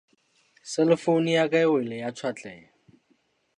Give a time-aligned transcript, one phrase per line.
[0.71, 2.67] Selefounu ya ka e wele ya tjhwatleha.